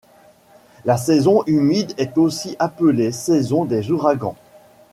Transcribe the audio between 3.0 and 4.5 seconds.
saison des ouragans.